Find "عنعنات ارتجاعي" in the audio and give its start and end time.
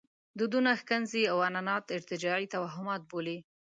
1.47-2.45